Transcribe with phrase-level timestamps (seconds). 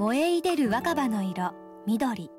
[0.00, 1.52] 燃えいでる若葉の色
[1.86, 2.30] 緑。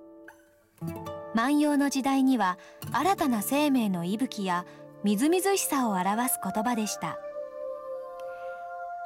[1.35, 2.57] 万葉の時代には
[2.91, 4.65] 新たな生命の息吹や
[5.03, 7.19] みずみずしさを表す言葉でした。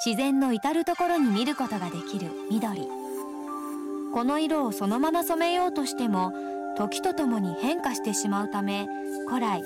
[0.06, 2.88] 自然の至る所に見ることができる緑。
[4.14, 6.32] この色をそのまま染めようとしても
[6.78, 8.88] 時とともに変化してしまうため
[9.28, 9.64] 古来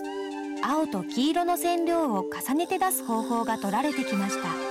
[0.63, 4.68] 青と黄色の染料を重ねて出す方法が取られてきました。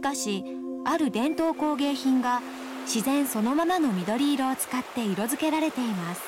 [0.00, 0.42] しかし
[0.86, 2.40] ある伝統工芸品が
[2.86, 6.22] 自然そのままの緑色を使って色付けられています。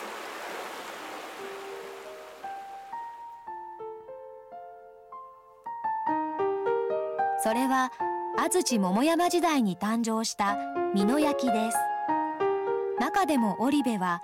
[7.43, 7.91] それは
[8.37, 10.59] 安土桃山時代に誕生した
[10.95, 11.79] 美濃焼です。
[13.01, 14.21] 中でも織部は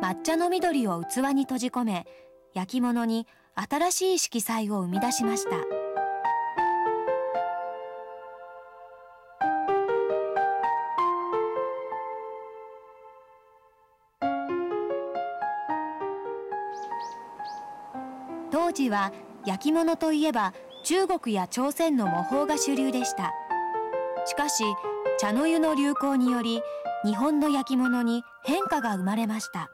[0.00, 2.06] 抹茶の緑を器に閉じ込め
[2.54, 5.81] 焼き物に新しい色彩を生み出しました。
[18.52, 19.12] 当時は
[19.46, 20.52] 焼き物といえば
[20.84, 23.32] 中国や朝鮮の模倣が主流でした。
[24.26, 24.62] しかし
[25.18, 26.60] 茶の湯の流行により
[27.04, 29.70] 日本の焼き物に変化が生まれました。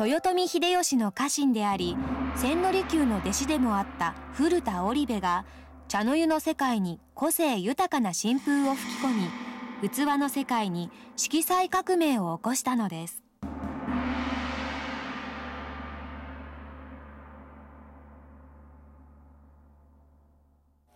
[0.00, 1.96] 豊臣秀吉の家臣であり
[2.36, 5.44] 千利休の弟子でもあった古田織部が
[5.88, 9.14] 茶の湯の世界に個性豊かな新風を吹き込
[9.82, 13.27] み器の世界に色彩革命を起こしたのです。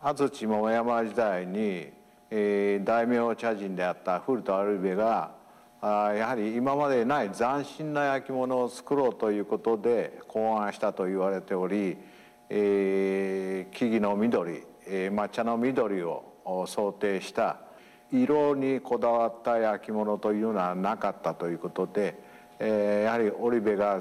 [0.04, 1.86] 安土桃山時代に、
[2.28, 5.30] えー、大名茶人であった古田織部が
[5.80, 11.96] あやはり今までない斬新な焼き物を作ろうということで考案したと言われており、
[12.50, 17.60] えー、木々の緑、えー、抹茶の緑を想定した
[18.10, 22.18] 色にこだわった焼き物というのはなかったということで、
[22.58, 24.00] えー、やはり織部が、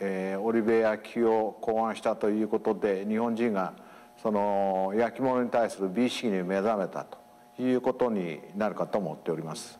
[0.00, 3.85] えー、織部焼きを考案したということで日本人が
[4.22, 7.18] その焼き物に対する美意識に目覚めたと
[7.62, 9.78] いうことになるかと思っております。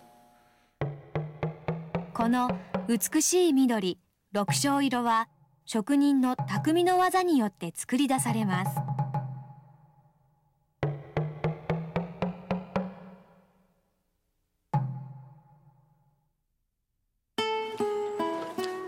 [2.16, 2.48] この
[2.88, 3.98] 美しい緑
[4.32, 5.28] 六章色は
[5.66, 8.70] 職人の匠の技によって作り出されます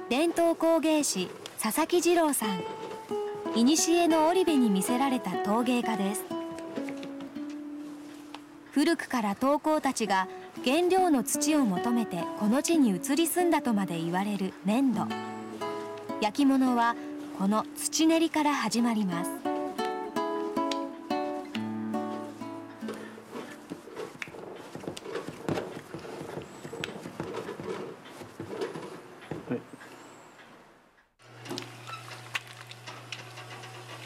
[0.09, 1.29] 伝統工芸士
[1.61, 2.88] 佐々木二郎さん
[3.65, 6.23] 古の織部に魅せられた陶芸家です。
[8.71, 10.29] 古くから陶工たちが
[10.65, 15.13] 原料の土を求めてこの地に移り住んだとまで言われる粘土。
[16.21, 16.95] 焼き物は
[17.37, 19.48] この土練りから始まります。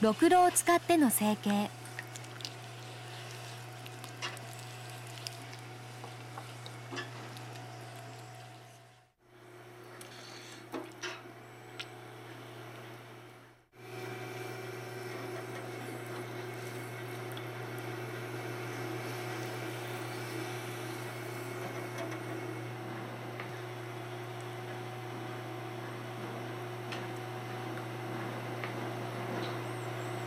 [0.03, 1.71] ろくろを使っての成形。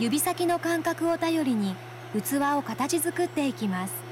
[0.06, 1.76] 指先の感覚を頼りに
[2.14, 4.05] 器を形作っていきます。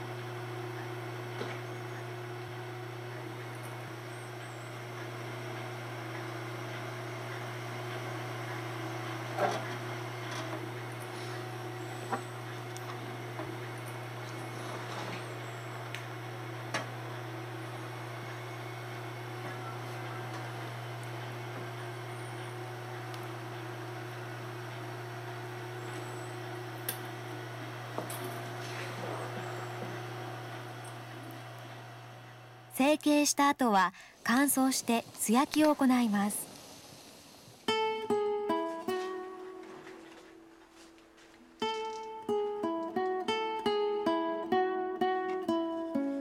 [32.75, 33.93] 成形した後は
[34.23, 36.53] 乾燥して素焼きを行います。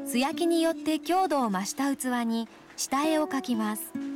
[0.07, 2.47] 素焼きによって強度を増した器に
[2.77, 4.12] 下絵を描きます。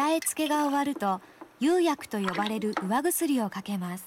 [0.00, 1.20] 下絵付けが終わると
[1.60, 4.06] 釉薬と呼ばれる上薬をかけます。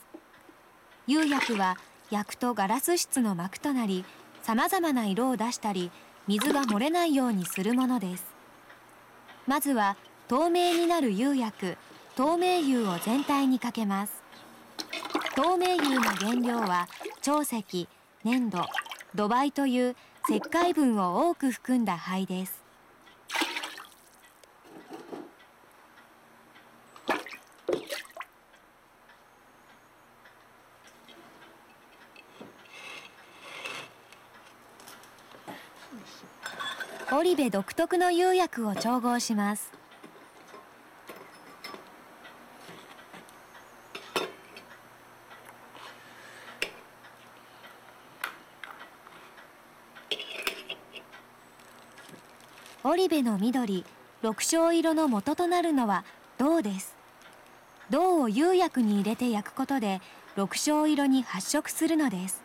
[1.05, 1.77] 釉薬は
[2.09, 4.03] 焼くとガラス質の膜となり
[4.41, 5.91] さまざまな色を出したり
[6.27, 8.25] 水が漏れないようにするものです。
[9.45, 9.95] まずは
[10.27, 11.77] 透明になる釉薬
[12.15, 14.23] 透明釉を全体にかけます。
[15.35, 16.87] 透明釉の原料は
[17.21, 17.87] 長石
[18.23, 18.65] 粘土
[19.13, 19.95] 土灰という
[20.27, 22.62] 石灰分を多く含んだ灰です。
[37.15, 39.71] 織部独特の釉薬を調合します。
[52.83, 53.85] 織部の緑
[54.23, 56.05] 六章色の元となるのは
[56.39, 56.95] 銅です。
[57.91, 60.01] 銅を釉薬に入れて焼くことで
[60.35, 62.42] 六章色に発色するのです。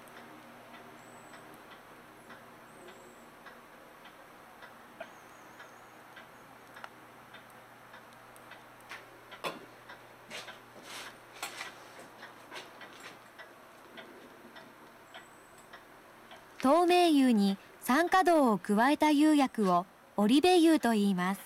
[16.69, 19.87] 透明油に酸化銅を加えた釉薬を
[20.19, 21.41] オリベ油と言います。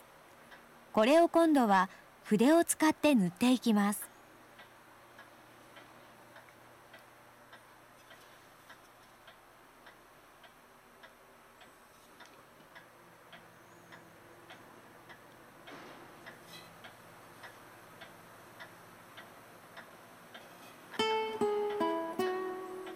[0.92, 1.88] これを今度は
[2.24, 4.11] 筆を使って塗っていきます。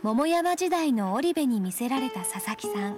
[0.06, 2.96] 桃山時代の織部に魅せられた佐々木さん。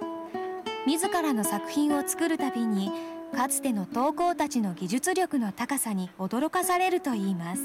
[0.85, 2.91] 自らの作品を作るたびに
[3.35, 7.63] かつての陶工たちの技術力の高さに驚かされるといいます。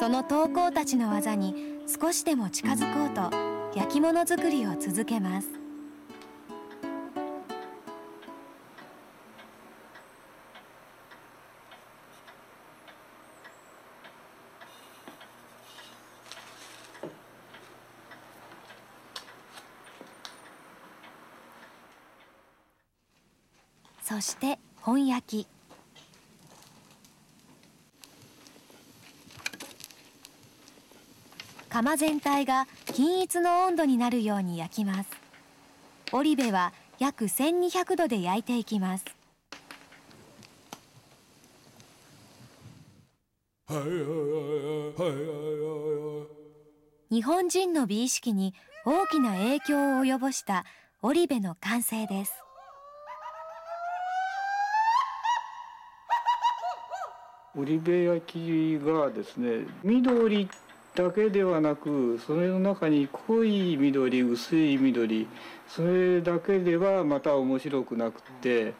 [0.00, 1.54] その陶工たちの技に
[1.86, 5.63] 少しでも近づこうと焼き物作りを続けます。
[24.14, 25.48] そして本焼き。
[31.68, 35.10] 釜全体が均一の温度になるように焼きます。
[36.12, 39.04] 織部は約1200度で焼いていきます。
[47.10, 48.54] 日本人の美意識に
[48.86, 50.64] 大きな影響を及ぼした
[51.02, 52.43] 織部の完成です。
[57.56, 60.48] 織部焼きがですね緑
[60.94, 65.26] だけではなくそれの中に濃い緑薄い緑
[65.68, 68.74] それだけではまた面白くなくて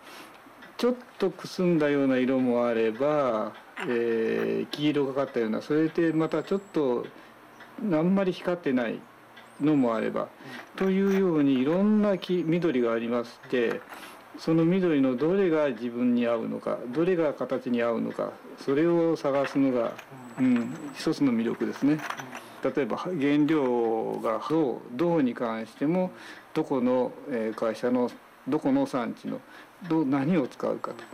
[0.77, 3.53] ちょっとくすんだような色もあれば、
[3.89, 7.07] えー、黄色がかったようなそれでまたちょっと
[7.81, 8.99] あんまり光ってない
[9.61, 10.29] のもあれば
[10.77, 13.81] というようにいろんな緑がありまして
[14.39, 18.33] その緑のどれが自分に合うのかどれが形に合うのか
[18.65, 19.93] それを探すのが、
[20.39, 21.99] うん、一つの魅力ですね。
[22.65, 26.11] 例えば原料が銅銅に関しても
[26.55, 27.13] どこの
[27.57, 28.11] 会社の
[28.49, 29.41] どこの産地の
[29.89, 31.05] ど何を使うかと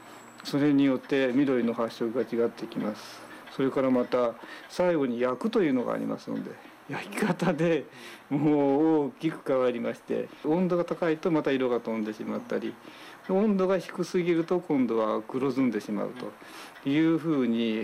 [0.45, 3.21] それによって緑の発色が違ってきます
[3.57, 4.35] それからまた
[4.69, 6.50] 最後に焼くというのがありますので
[6.90, 7.85] 焼き方で
[8.28, 12.75] もう大きく変わりまして温度が高いとまた色が飛んでしまったり
[13.28, 16.12] 温度が低すぎると今度は黒ずんでしまう
[16.82, 17.75] というふうに、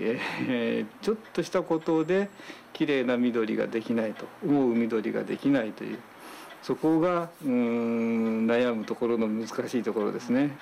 [0.49, 2.29] えー、ちょっとしたことで
[2.73, 5.99] 綺麗な緑ができないと思う緑ができないという
[6.63, 10.59] そこがうん悩むところの難しいところですね。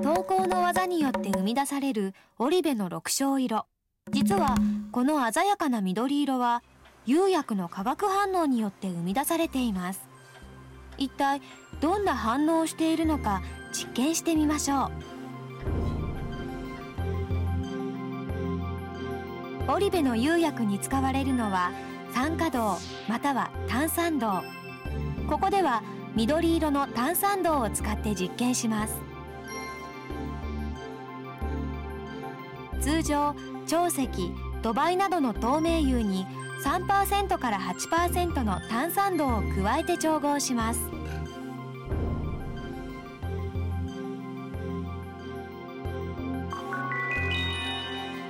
[0.00, 3.66] 投稿の技によって生み出される織部の六章色
[4.12, 4.54] 実は
[4.92, 6.62] この鮮やかな緑色は
[7.06, 10.02] 釉薬の化学反応によって生み出されています。
[10.98, 11.40] 一体
[11.80, 13.40] どんな反応をしているのか
[13.72, 14.90] 実験してみましょ
[19.66, 19.72] う。
[19.72, 21.70] 織部の釉薬に使われるのは
[22.12, 22.76] 酸化銅
[23.08, 24.42] または炭酸銅。
[25.26, 25.82] ここでは
[26.14, 29.00] 緑色の炭酸銅を使って実験します。
[32.82, 33.34] 通常
[33.66, 34.06] 長石
[34.62, 36.24] ドバイなどの透明油に
[36.64, 40.80] 3%から8%の炭酸銅を加えて調合します。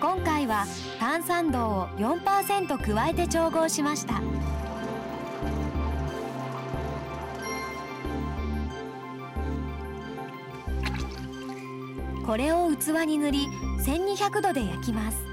[0.01, 0.65] 今回は
[0.99, 4.23] 炭酸銅を4%加えて調合しました。
[12.27, 13.47] これを器に塗り
[13.85, 15.32] 1200度で焼きます。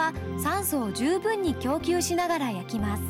[0.00, 3.02] は酸素を十分に供給しながら焼きます。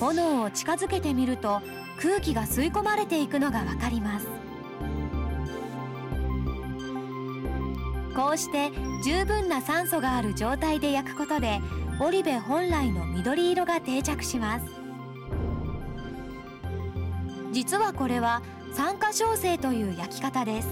[0.00, 1.62] 炎を近づけてみると
[2.02, 4.26] 空気が吸い込まれていくのがわかります。
[8.14, 8.72] こうして
[9.04, 11.60] 十分な酸素がある状態で焼くことで
[12.00, 14.66] オリベ本来の緑色が定着します。
[17.52, 20.68] 実はこれは酸化焼成という焼き方です。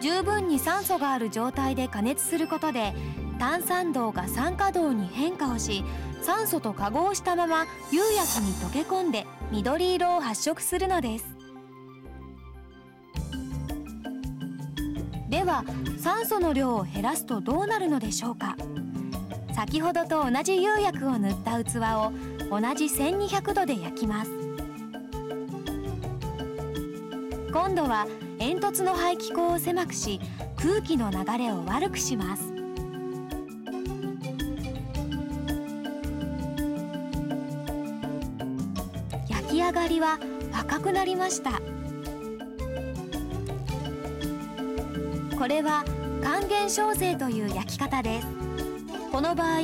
[0.00, 2.94] 十分に酸素がある状態で加熱することで
[3.40, 5.82] 炭酸銅が酸化銅に変化をし
[6.20, 11.24] 酸素と化合したまま釉薬に溶け込んで緑色を発色するのです。
[15.30, 15.64] では
[15.98, 18.56] 酸素の量を減らすとどうなるのでしょうか。
[19.54, 22.12] 先ほどと同じ釉薬を塗った器を
[22.50, 24.30] 同じ1200度で焼きます。
[27.50, 28.06] 今度は
[28.38, 30.20] 煙突の排気口を狭くし
[30.56, 32.59] 空気の流れを悪くします。
[39.80, 40.18] がりは
[40.52, 41.52] 赤くなりました。
[45.38, 45.84] これは
[46.22, 48.26] 還元焼成という焼き方です。
[49.10, 49.60] この場合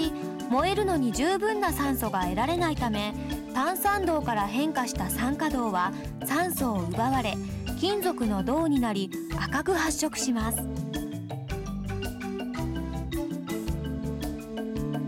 [0.49, 3.15] 燃えるのに十分な酸素が得られないため
[3.53, 5.93] 炭酸銅から変化した酸化銅は
[6.25, 7.35] 酸素を奪われ
[7.79, 10.59] 金属の銅になり赤く発色します。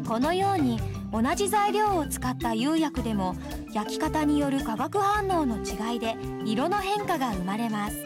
[0.07, 0.79] このように
[1.11, 3.35] 同じ材料を使った釉薬でも
[3.73, 7.97] 焼き方による化学反応の違いで色の変化が生まれます。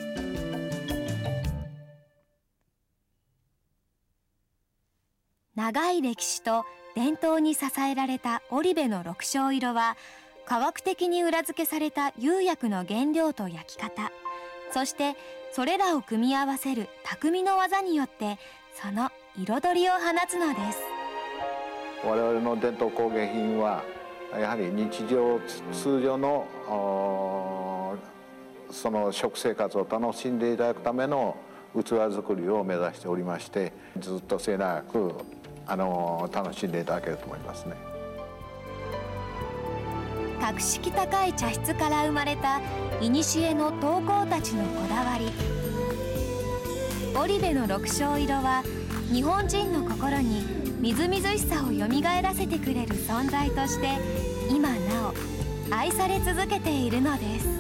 [5.55, 6.65] 長い歴史と
[6.95, 9.97] 伝統に支えられた織部の六章色は
[10.47, 14.11] 科学的に裏付けされた釉薬の原料と焼き方。
[14.73, 15.15] そして
[15.53, 18.39] それらを組み合わせる匠の技によって
[18.75, 20.79] その彩りを放つのです。
[22.05, 23.85] 我々の伝統工芸品は
[24.39, 25.39] やはり日常
[25.73, 26.47] 通常の
[28.71, 31.37] その食生活を楽しんでいただくための
[31.75, 35.13] 器作りを目指しておりましてずっと末永く
[35.67, 37.77] あの楽しんでいただけると思いますね。
[40.41, 42.61] 格式高い茶室から生まれた
[42.99, 43.11] 古
[43.55, 45.31] の陶工たちのこだわり。
[47.15, 48.65] 織部の六章色は
[49.13, 53.89] 日本人の心にみずみずしさをよみがえらせてくれる存在として
[54.55, 57.52] 今なお愛され続けているのです。